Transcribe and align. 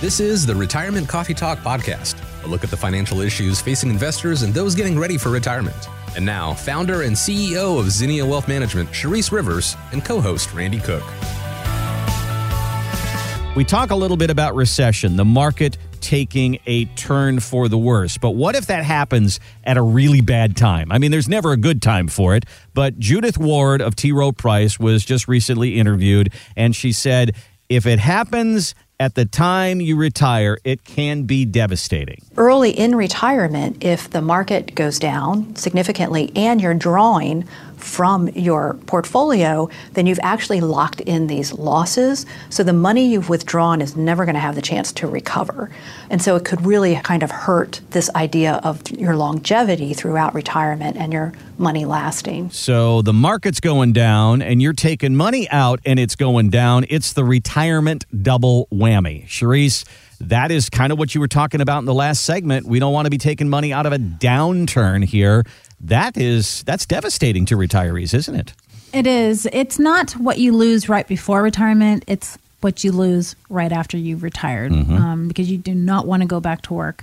This 0.00 0.20
is 0.20 0.46
the 0.46 0.54
Retirement 0.54 1.08
Coffee 1.08 1.34
Talk 1.34 1.58
Podcast, 1.58 2.14
a 2.44 2.46
look 2.46 2.62
at 2.62 2.70
the 2.70 2.76
financial 2.76 3.20
issues 3.20 3.60
facing 3.60 3.90
investors 3.90 4.42
and 4.42 4.54
those 4.54 4.76
getting 4.76 4.96
ready 4.96 5.18
for 5.18 5.30
retirement. 5.30 5.74
And 6.14 6.24
now, 6.24 6.54
founder 6.54 7.02
and 7.02 7.16
CEO 7.16 7.80
of 7.80 7.90
Zinnia 7.90 8.24
Wealth 8.24 8.46
Management, 8.46 8.88
Charisse 8.90 9.32
Rivers, 9.32 9.76
and 9.90 10.04
co 10.04 10.20
host 10.20 10.54
Randy 10.54 10.78
Cook. 10.78 11.02
We 13.56 13.64
talk 13.64 13.90
a 13.90 13.96
little 13.96 14.16
bit 14.16 14.30
about 14.30 14.54
recession, 14.54 15.16
the 15.16 15.24
market 15.24 15.76
taking 16.00 16.60
a 16.66 16.84
turn 16.84 17.40
for 17.40 17.66
the 17.66 17.76
worse. 17.76 18.18
But 18.18 18.36
what 18.36 18.54
if 18.54 18.66
that 18.66 18.84
happens 18.84 19.40
at 19.64 19.76
a 19.76 19.82
really 19.82 20.20
bad 20.20 20.56
time? 20.56 20.92
I 20.92 20.98
mean, 20.98 21.10
there's 21.10 21.28
never 21.28 21.50
a 21.50 21.56
good 21.56 21.82
time 21.82 22.06
for 22.06 22.36
it. 22.36 22.44
But 22.72 23.00
Judith 23.00 23.36
Ward 23.36 23.82
of 23.82 23.96
T. 23.96 24.12
Rowe 24.12 24.30
Price 24.30 24.78
was 24.78 25.04
just 25.04 25.26
recently 25.26 25.76
interviewed, 25.76 26.32
and 26.54 26.76
she 26.76 26.92
said, 26.92 27.34
if 27.68 27.84
it 27.84 27.98
happens 27.98 28.76
at 29.00 29.14
the 29.14 29.24
time 29.24 29.80
you 29.80 29.96
retire, 29.96 30.58
it 30.64 30.84
can 30.84 31.22
be 31.22 31.44
devastating. 31.44 32.20
Early 32.36 32.70
in 32.70 32.96
retirement, 32.96 33.84
if 33.84 34.10
the 34.10 34.20
market 34.20 34.74
goes 34.74 34.98
down 34.98 35.54
significantly 35.54 36.32
and 36.34 36.60
you're 36.60 36.74
drawing 36.74 37.46
from 37.78 38.28
your 38.28 38.74
portfolio, 38.86 39.68
then 39.94 40.06
you've 40.06 40.20
actually 40.22 40.60
locked 40.60 41.00
in 41.00 41.26
these 41.26 41.52
losses. 41.52 42.26
So 42.50 42.62
the 42.62 42.72
money 42.72 43.06
you've 43.06 43.28
withdrawn 43.28 43.80
is 43.80 43.96
never 43.96 44.24
going 44.24 44.34
to 44.34 44.40
have 44.40 44.54
the 44.54 44.62
chance 44.62 44.92
to 44.92 45.06
recover. 45.06 45.70
And 46.10 46.20
so 46.20 46.36
it 46.36 46.44
could 46.44 46.64
really 46.64 46.96
kind 46.96 47.22
of 47.22 47.30
hurt 47.30 47.80
this 47.90 48.10
idea 48.14 48.60
of 48.64 48.88
your 48.90 49.16
longevity 49.16 49.94
throughout 49.94 50.34
retirement 50.34 50.96
and 50.96 51.12
your 51.12 51.32
money 51.58 51.84
lasting. 51.84 52.50
So 52.50 53.02
the 53.02 53.12
market's 53.12 53.60
going 53.60 53.92
down 53.92 54.42
and 54.42 54.62
you're 54.62 54.72
taking 54.72 55.16
money 55.16 55.48
out 55.50 55.80
and 55.84 55.98
it's 55.98 56.16
going 56.16 56.50
down. 56.50 56.84
It's 56.88 57.12
the 57.12 57.24
retirement 57.24 58.04
double 58.22 58.68
whammy. 58.72 59.26
Charisse, 59.26 59.84
that 60.20 60.50
is 60.50 60.68
kind 60.68 60.92
of 60.92 60.98
what 60.98 61.14
you 61.14 61.20
were 61.20 61.28
talking 61.28 61.60
about 61.60 61.78
in 61.78 61.84
the 61.84 61.94
last 61.94 62.24
segment. 62.24 62.66
We 62.66 62.78
don't 62.78 62.92
want 62.92 63.06
to 63.06 63.10
be 63.10 63.18
taking 63.18 63.48
money 63.48 63.72
out 63.72 63.86
of 63.86 63.92
a 63.92 63.98
downturn 63.98 65.04
here 65.04 65.44
that 65.80 66.16
is 66.16 66.62
that's 66.64 66.86
devastating 66.86 67.44
to 67.46 67.56
retirees, 67.56 68.14
isn't 68.14 68.34
it? 68.34 68.52
It 68.92 69.06
is. 69.06 69.46
It's 69.52 69.78
not 69.78 70.12
what 70.12 70.38
you 70.38 70.52
lose 70.52 70.88
right 70.88 71.06
before 71.06 71.42
retirement. 71.42 72.04
It's 72.06 72.38
what 72.60 72.82
you 72.82 72.90
lose 72.90 73.36
right 73.48 73.70
after 73.70 73.96
you've 73.96 74.22
retired 74.22 74.72
mm-hmm. 74.72 74.96
um, 74.96 75.28
because 75.28 75.50
you 75.50 75.58
do 75.58 75.74
not 75.74 76.06
want 76.06 76.22
to 76.22 76.28
go 76.28 76.40
back 76.40 76.62
to 76.62 76.74
work. 76.74 77.02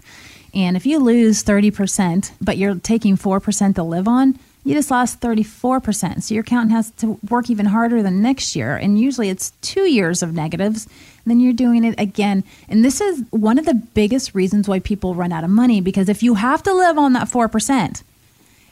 And 0.54 0.76
if 0.76 0.86
you 0.86 1.00
lose 1.00 1.44
30%, 1.44 2.32
but 2.42 2.58
you're 2.58 2.76
taking 2.76 3.18
4% 3.18 3.76
to 3.76 3.84
live 3.84 4.08
on, 4.08 4.40
you 4.64 4.74
just 4.74 4.90
lost 4.90 5.22
34%. 5.22 6.24
So 6.24 6.34
your 6.34 6.42
accountant 6.42 6.72
has 6.72 6.92
to 6.92 7.20
work 7.30 7.50
even 7.50 7.68
harder 7.68 8.02
than 8.02 8.22
next 8.22 8.56
year. 8.56 8.76
And 8.76 9.00
usually 9.00 9.30
it's 9.30 9.52
two 9.62 9.84
years 9.84 10.24
of 10.24 10.34
negatives. 10.34 10.88
Then 11.26 11.40
you're 11.40 11.54
doing 11.54 11.84
it 11.84 12.00
again. 12.00 12.44
And 12.70 12.86
this 12.86 13.02
is 13.02 13.24
one 13.32 13.58
of 13.58 13.66
the 13.66 13.74
biggest 13.74 14.36
reasons 14.36 14.68
why 14.68 14.80
people 14.80 15.16
run 15.16 15.32
out 15.32 15.44
of 15.44 15.50
money 15.50 15.82
because 15.82 16.08
if 16.10 16.22
you 16.22 16.36
have 16.36 16.62
to 16.64 16.74
live 16.74 16.98
on 16.98 17.14
that 17.14 17.28
4%, 17.28 18.04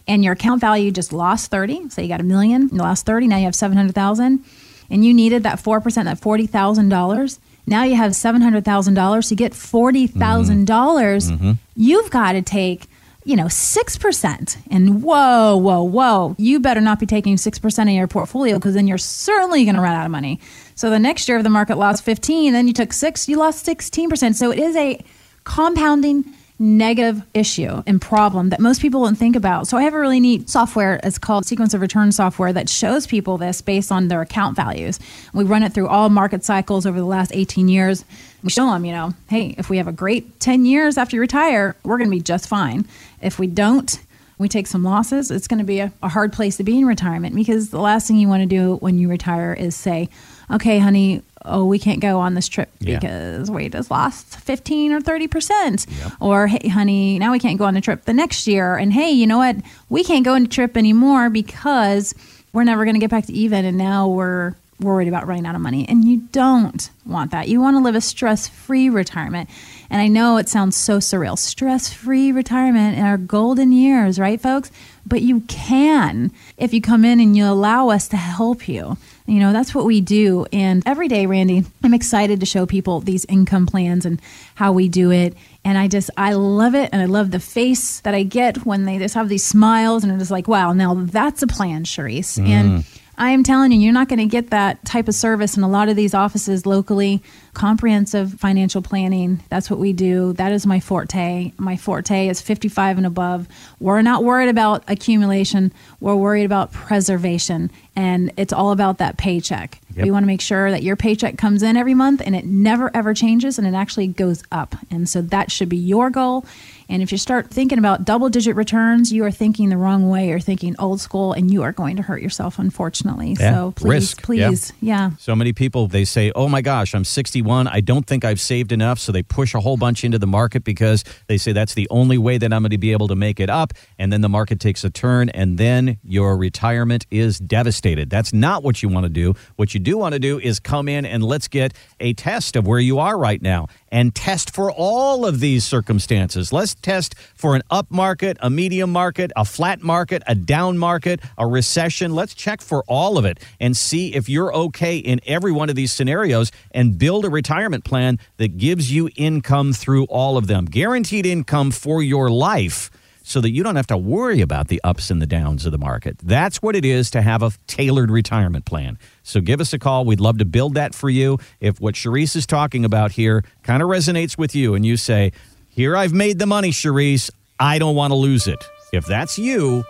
and 0.07 0.23
your 0.23 0.33
account 0.33 0.61
value 0.61 0.91
just 0.91 1.13
lost 1.13 1.49
30, 1.49 1.89
so 1.89 2.01
you 2.01 2.07
got 2.07 2.19
a 2.19 2.23
million, 2.23 2.69
you 2.71 2.77
lost 2.77 3.05
30, 3.05 3.27
now 3.27 3.37
you 3.37 3.45
have 3.45 3.55
700,000, 3.55 4.43
and 4.89 5.05
you 5.05 5.13
needed 5.13 5.43
that 5.43 5.59
4%, 5.59 6.03
that 6.03 6.19
$40,000. 6.19 7.39
Now 7.65 7.83
you 7.83 7.95
have 7.95 8.11
$700,000, 8.11 9.31
you 9.31 9.37
get 9.37 9.53
$40,000. 9.53 10.65
dollars 10.65 11.31
mm-hmm. 11.31 11.53
You've 11.75 12.11
got 12.11 12.33
to 12.33 12.41
take 12.41 12.87
you 13.25 13.35
know, 13.35 13.45
6%. 13.45 14.57
And 14.69 15.03
whoa, 15.03 15.55
whoa, 15.57 15.83
whoa, 15.83 16.35
you 16.37 16.59
better 16.59 16.81
not 16.81 16.99
be 16.99 17.05
taking 17.05 17.35
6% 17.35 17.81
of 17.81 17.89
your 17.89 18.07
portfolio 18.07 18.55
because 18.55 18.73
then 18.73 18.87
you're 18.87 18.97
certainly 18.97 19.63
going 19.63 19.75
to 19.75 19.81
run 19.81 19.95
out 19.95 20.05
of 20.05 20.11
money. 20.11 20.39
So 20.75 20.89
the 20.89 20.99
next 20.99 21.27
year, 21.27 21.37
if 21.37 21.43
the 21.43 21.49
market 21.49 21.77
lost 21.77 22.03
15, 22.03 22.53
then 22.53 22.67
you 22.67 22.73
took 22.73 22.91
six, 22.91 23.29
you 23.29 23.37
lost 23.37 23.65
16%. 23.65 24.35
So 24.35 24.51
it 24.51 24.59
is 24.59 24.75
a 24.75 25.03
compounding 25.43 26.25
negative 26.59 27.21
issue 27.33 27.81
and 27.87 28.01
problem 28.01 28.49
that 28.49 28.59
most 28.59 28.81
people 28.81 29.03
don't 29.03 29.15
think 29.15 29.35
about. 29.35 29.67
So 29.67 29.77
I 29.77 29.83
have 29.83 29.93
a 29.93 29.99
really 29.99 30.19
neat 30.19 30.49
software. 30.49 30.99
It's 31.03 31.17
called 31.17 31.45
Sequence 31.45 31.73
of 31.73 31.81
Return 31.81 32.11
software 32.11 32.53
that 32.53 32.69
shows 32.69 33.07
people 33.07 33.37
this 33.37 33.61
based 33.61 33.91
on 33.91 34.07
their 34.07 34.21
account 34.21 34.55
values. 34.55 34.99
We 35.33 35.43
run 35.43 35.63
it 35.63 35.73
through 35.73 35.87
all 35.87 36.09
market 36.09 36.43
cycles 36.43 36.85
over 36.85 36.99
the 36.99 37.05
last 37.05 37.31
18 37.33 37.67
years. 37.67 38.05
We 38.43 38.49
show 38.49 38.67
them, 38.67 38.85
you 38.85 38.91
know, 38.91 39.13
hey, 39.29 39.55
if 39.57 39.69
we 39.69 39.77
have 39.77 39.87
a 39.87 39.91
great 39.91 40.39
10 40.39 40.65
years 40.65 40.97
after 40.97 41.15
you 41.15 41.21
retire, 41.21 41.75
we're 41.83 41.97
going 41.97 42.09
to 42.09 42.15
be 42.15 42.21
just 42.21 42.47
fine. 42.47 42.85
If 43.21 43.39
we 43.39 43.47
don't, 43.47 43.99
we 44.37 44.49
take 44.49 44.67
some 44.67 44.83
losses, 44.83 45.31
it's 45.31 45.47
going 45.47 45.59
to 45.59 45.65
be 45.65 45.79
a, 45.79 45.91
a 46.01 46.09
hard 46.09 46.33
place 46.33 46.57
to 46.57 46.63
be 46.63 46.77
in 46.77 46.85
retirement 46.85 47.35
because 47.35 47.69
the 47.69 47.79
last 47.79 48.07
thing 48.07 48.17
you 48.17 48.27
want 48.27 48.41
to 48.41 48.47
do 48.47 48.75
when 48.77 48.97
you 48.97 49.09
retire 49.09 49.53
is 49.53 49.75
say, 49.75 50.09
okay, 50.51 50.79
honey, 50.79 51.23
oh, 51.45 51.65
we 51.65 51.79
can't 51.79 51.99
go 51.99 52.19
on 52.19 52.33
this 52.33 52.47
trip 52.47 52.69
yeah. 52.79 52.99
because 52.99 53.51
we 53.51 53.69
just 53.69 53.91
lost 53.91 54.39
15 54.39 54.93
or 54.93 55.01
30%. 55.01 55.87
Yep. 55.89 56.11
Or, 56.19 56.47
hey, 56.47 56.67
honey, 56.67 57.19
now 57.19 57.31
we 57.31 57.39
can't 57.39 57.59
go 57.59 57.65
on 57.65 57.73
the 57.73 57.81
trip 57.81 58.05
the 58.05 58.13
next 58.13 58.47
year. 58.47 58.75
And 58.75 58.93
hey, 58.93 59.11
you 59.11 59.27
know 59.27 59.37
what? 59.37 59.57
We 59.89 60.03
can't 60.03 60.25
go 60.25 60.35
on 60.35 60.43
the 60.43 60.49
trip 60.49 60.77
anymore 60.77 61.29
because 61.29 62.13
we're 62.53 62.63
never 62.63 62.85
going 62.85 62.95
to 62.95 62.99
get 62.99 63.09
back 63.09 63.25
to 63.25 63.33
even. 63.33 63.65
And 63.65 63.77
now 63.77 64.07
we're 64.07 64.55
worried 64.79 65.07
about 65.07 65.27
running 65.27 65.45
out 65.45 65.55
of 65.55 65.61
money. 65.61 65.87
And 65.87 66.05
you 66.05 66.17
don't 66.31 66.89
want 67.05 67.31
that. 67.31 67.47
You 67.47 67.61
want 67.61 67.77
to 67.77 67.81
live 67.81 67.95
a 67.95 68.01
stress 68.01 68.47
free 68.47 68.89
retirement. 68.89 69.49
And 69.89 70.01
I 70.01 70.07
know 70.07 70.37
it 70.37 70.49
sounds 70.49 70.75
so 70.75 70.97
surreal 70.97 71.37
stress 71.37 71.91
free 71.91 72.31
retirement 72.31 72.97
in 72.97 73.05
our 73.05 73.17
golden 73.17 73.71
years, 73.71 74.19
right, 74.19 74.39
folks? 74.39 74.71
But 75.05 75.21
you 75.21 75.41
can 75.41 76.31
if 76.57 76.73
you 76.73 76.81
come 76.81 77.03
in 77.03 77.19
and 77.19 77.35
you 77.35 77.45
allow 77.45 77.89
us 77.89 78.07
to 78.09 78.17
help 78.17 78.67
you. 78.67 78.97
You 79.25 79.39
know, 79.39 79.53
that's 79.53 79.73
what 79.73 79.85
we 79.85 80.01
do. 80.01 80.45
And 80.51 80.83
every 80.85 81.07
day, 81.07 81.25
Randy, 81.25 81.63
I'm 81.81 81.93
excited 81.93 82.39
to 82.41 82.45
show 82.45 82.65
people 82.65 82.99
these 82.99 83.25
income 83.25 83.65
plans 83.65 84.05
and 84.05 84.21
how 84.55 84.73
we 84.73 84.89
do 84.89 85.11
it. 85.11 85.35
And 85.63 85.77
I 85.77 85.87
just, 85.87 86.09
I 86.17 86.33
love 86.33 86.75
it. 86.75 86.89
And 86.91 87.01
I 87.01 87.05
love 87.05 87.31
the 87.31 87.39
face 87.39 88.01
that 88.01 88.13
I 88.13 88.23
get 88.23 88.65
when 88.65 88.83
they 88.83 88.97
just 88.97 89.15
have 89.15 89.29
these 89.29 89.45
smiles 89.45 90.03
and 90.03 90.11
are 90.11 90.17
just 90.17 90.31
like, 90.31 90.47
wow, 90.47 90.73
now 90.73 90.93
that's 90.95 91.41
a 91.41 91.47
plan, 91.47 91.85
Charisse. 91.85 92.37
Mm. 92.37 92.47
And 92.47 92.85
I 93.17 93.29
am 93.29 93.43
telling 93.43 93.71
you, 93.71 93.79
you're 93.79 93.93
not 93.93 94.09
going 94.09 94.19
to 94.19 94.25
get 94.25 94.49
that 94.49 94.83
type 94.85 95.07
of 95.07 95.15
service 95.15 95.55
in 95.55 95.63
a 95.63 95.69
lot 95.69 95.87
of 95.87 95.95
these 95.95 96.13
offices 96.13 96.65
locally. 96.65 97.21
Comprehensive 97.53 98.33
financial 98.39 98.81
planning, 98.81 99.43
that's 99.49 99.69
what 99.69 99.79
we 99.79 99.93
do. 99.93 100.33
That 100.33 100.51
is 100.51 100.65
my 100.65 100.79
forte. 100.79 101.51
My 101.57 101.77
forte 101.77 102.27
is 102.27 102.41
55 102.41 102.97
and 102.97 103.05
above. 103.05 103.47
We're 103.79 104.01
not 104.01 104.23
worried 104.23 104.49
about 104.49 104.83
accumulation, 104.87 105.71
we're 105.99 106.15
worried 106.15 106.45
about 106.45 106.71
preservation. 106.73 107.71
And 107.95 108.31
it's 108.37 108.51
all 108.51 108.71
about 108.71 108.97
that 108.97 109.17
paycheck. 109.17 109.79
Yep. 109.95 110.05
We 110.05 110.11
want 110.11 110.23
to 110.23 110.27
make 110.27 110.41
sure 110.41 110.71
that 110.71 110.81
your 110.81 110.95
paycheck 110.95 111.37
comes 111.37 111.61
in 111.61 111.77
every 111.77 111.93
month 111.93 112.23
and 112.25 112.35
it 112.35 112.45
never 112.45 112.89
ever 112.95 113.13
changes 113.13 113.59
and 113.59 113.67
it 113.67 113.75
actually 113.75 114.07
goes 114.07 114.43
up. 114.51 114.75
And 114.89 115.07
so 115.07 115.21
that 115.21 115.51
should 115.51 115.69
be 115.69 115.77
your 115.77 116.09
goal. 116.09 116.45
And 116.89 117.01
if 117.01 117.11
you 117.11 117.17
start 117.17 117.49
thinking 117.49 117.79
about 117.79 118.05
double 118.05 118.29
digit 118.29 118.55
returns, 118.55 119.11
you 119.11 119.23
are 119.25 119.31
thinking 119.31 119.69
the 119.69 119.77
wrong 119.77 120.09
way. 120.09 120.27
You're 120.29 120.39
thinking 120.39 120.75
old 120.77 120.99
school, 121.01 121.33
and 121.33 121.51
you 121.51 121.63
are 121.63 121.71
going 121.71 121.95
to 121.95 122.03
hurt 122.03 122.21
yourself, 122.21 122.59
unfortunately. 122.59 123.35
Yeah. 123.39 123.53
So 123.53 123.71
please, 123.71 123.89
Risk. 123.89 124.21
please, 124.21 124.73
yeah. 124.79 125.09
yeah. 125.09 125.15
So 125.17 125.35
many 125.35 125.53
people, 125.53 125.87
they 125.87 126.05
say, 126.05 126.31
oh 126.35 126.47
my 126.47 126.61
gosh, 126.61 126.93
I'm 126.93 127.05
61. 127.05 127.42
I 127.51 127.81
don't 127.81 128.05
think 128.05 128.25
I've 128.25 128.39
saved 128.39 128.71
enough. 128.71 128.99
So 128.99 129.11
they 129.11 129.23
push 129.23 129.53
a 129.53 129.59
whole 129.59 129.77
bunch 129.77 130.03
into 130.03 130.19
the 130.19 130.27
market 130.27 130.63
because 130.63 131.03
they 131.27 131.37
say 131.37 131.51
that's 131.51 131.73
the 131.73 131.87
only 131.89 132.17
way 132.17 132.37
that 132.37 132.51
I'm 132.51 132.61
going 132.61 132.71
to 132.71 132.77
be 132.77 132.91
able 132.91 133.07
to 133.09 133.15
make 133.15 133.39
it 133.39 133.49
up. 133.49 133.73
And 133.99 134.11
then 134.11 134.21
the 134.21 134.29
market 134.29 134.59
takes 134.59 134.83
a 134.83 134.89
turn, 134.89 135.29
and 135.29 135.57
then 135.57 135.97
your 136.03 136.37
retirement 136.37 137.05
is 137.11 137.39
devastated. 137.39 138.09
That's 138.09 138.33
not 138.33 138.63
what 138.63 138.81
you 138.81 138.89
want 138.89 139.05
to 139.05 139.09
do. 139.09 139.33
What 139.55 139.73
you 139.73 139.79
do 139.79 139.97
want 139.97 140.13
to 140.13 140.19
do 140.19 140.39
is 140.39 140.59
come 140.59 140.87
in 140.87 141.05
and 141.05 141.23
let's 141.23 141.47
get 141.47 141.73
a 141.99 142.13
test 142.13 142.55
of 142.55 142.65
where 142.67 142.79
you 142.79 142.99
are 142.99 143.17
right 143.17 143.41
now 143.41 143.67
and 143.93 144.15
test 144.15 144.53
for 144.53 144.71
all 144.71 145.23
of 145.23 145.39
these 145.39 145.63
circumstances. 145.63 146.51
Let's 146.51 146.73
test 146.73 147.13
for 147.35 147.55
an 147.55 147.61
up 147.69 147.91
market, 147.91 148.37
a 148.41 148.49
medium 148.49 148.91
market, 148.91 149.31
a 149.37 149.45
flat 149.45 149.83
market, 149.83 150.23
a 150.25 150.33
down 150.33 150.79
market, 150.79 151.19
a 151.37 151.45
recession. 151.45 152.15
Let's 152.15 152.33
check 152.33 152.61
for 152.61 152.83
all 152.87 153.19
of 153.19 153.23
it 153.23 153.39
and 153.59 153.77
see 153.77 154.15
if 154.15 154.27
you're 154.27 154.53
okay 154.53 154.97
in 154.97 155.21
every 155.27 155.51
one 155.51 155.69
of 155.69 155.75
these 155.75 155.91
scenarios 155.91 156.51
and 156.71 156.97
build 156.97 157.23
a 157.23 157.29
retirement 157.29 157.85
plan 157.85 158.17
that 158.37 158.57
gives 158.57 158.91
you 158.91 159.11
income 159.15 159.73
through 159.73 160.05
all 160.05 160.37
of 160.37 160.47
them. 160.47 160.65
Guaranteed 160.65 161.27
income 161.27 161.69
for 161.69 162.01
your 162.01 162.31
life 162.31 162.89
so 163.23 163.41
that 163.41 163.51
you 163.51 163.63
don't 163.63 163.77
have 163.77 163.87
to 163.87 163.97
worry 163.97 164.41
about 164.41 164.67
the 164.67 164.79
ups 164.83 165.09
and 165.09 165.21
the 165.21 165.25
downs 165.25 165.65
of 165.65 165.71
the 165.71 165.77
market. 165.77 166.17
That's 166.21 166.61
what 166.61 166.75
it 166.75 166.85
is 166.85 167.09
to 167.11 167.21
have 167.21 167.41
a 167.41 167.51
tailored 167.65 168.11
retirement 168.11 168.65
plan. 168.65 168.99
So 169.23 169.41
give 169.41 169.61
us 169.61 169.73
a 169.73 169.79
call. 169.79 170.05
We'd 170.05 170.19
love 170.19 170.37
to 170.39 170.45
build 170.45 170.75
that 170.75 170.93
for 170.93 171.09
you. 171.09 171.39
If 171.59 171.79
what 171.79 171.95
Charisse 171.95 172.35
is 172.35 172.45
talking 172.45 172.85
about 172.85 173.13
here 173.13 173.43
kind 173.63 173.81
of 173.81 173.89
resonates 173.89 174.37
with 174.37 174.53
you 174.53 174.75
and 174.75 174.85
you 174.85 174.97
say, 174.97 175.31
Here 175.69 175.97
I've 175.97 176.13
made 176.13 176.37
the 176.37 176.45
money, 176.45 176.69
Charisse, 176.69 177.31
I 177.59 177.79
don't 177.79 177.95
want 177.95 178.11
to 178.11 178.15
lose 178.15 178.45
it. 178.47 178.63
If 178.91 179.05
that's 179.05 179.39
you, 179.39 179.83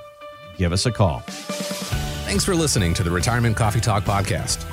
give 0.57 0.71
us 0.71 0.85
a 0.85 0.91
call. 0.91 1.19
Thanks 1.27 2.45
for 2.45 2.56
listening 2.56 2.94
to 2.94 3.03
the 3.03 3.12
Retirement 3.12 3.57
Coffee 3.57 3.81
Talk 3.81 4.03
podcast. 4.03 4.73